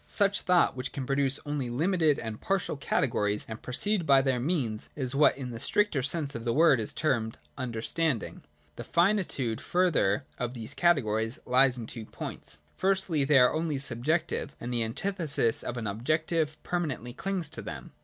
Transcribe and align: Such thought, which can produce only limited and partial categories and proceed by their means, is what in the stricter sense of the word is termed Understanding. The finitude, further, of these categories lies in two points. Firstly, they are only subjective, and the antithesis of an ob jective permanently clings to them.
Such 0.07 0.41
thought, 0.41 0.75
which 0.75 0.91
can 0.91 1.05
produce 1.05 1.39
only 1.45 1.69
limited 1.69 2.17
and 2.17 2.41
partial 2.41 2.75
categories 2.75 3.45
and 3.47 3.61
proceed 3.61 4.07
by 4.07 4.23
their 4.23 4.39
means, 4.39 4.89
is 4.95 5.13
what 5.13 5.37
in 5.37 5.51
the 5.51 5.59
stricter 5.59 6.01
sense 6.01 6.33
of 6.33 6.43
the 6.43 6.55
word 6.55 6.79
is 6.79 6.91
termed 6.91 7.37
Understanding. 7.55 8.41
The 8.77 8.83
finitude, 8.83 9.61
further, 9.61 10.25
of 10.39 10.55
these 10.55 10.73
categories 10.73 11.37
lies 11.45 11.77
in 11.77 11.85
two 11.85 12.05
points. 12.05 12.61
Firstly, 12.75 13.25
they 13.25 13.37
are 13.37 13.53
only 13.53 13.77
subjective, 13.77 14.55
and 14.59 14.73
the 14.73 14.83
antithesis 14.83 15.61
of 15.61 15.77
an 15.77 15.85
ob 15.85 16.03
jective 16.03 16.55
permanently 16.63 17.13
clings 17.13 17.47
to 17.51 17.61
them. 17.61 17.91